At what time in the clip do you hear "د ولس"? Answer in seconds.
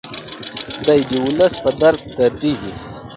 1.09-1.53